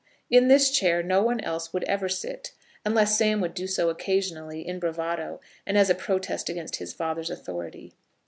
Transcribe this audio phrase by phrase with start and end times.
[0.31, 2.53] In this chair no one else would ever sit,
[2.83, 7.29] unless Sam would do so occasionally, in bravado, and as a protest against his father's
[7.29, 7.93] authority.